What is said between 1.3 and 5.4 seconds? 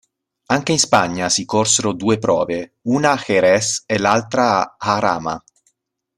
corsero due prove, una Jerez e l'altra a Jarama.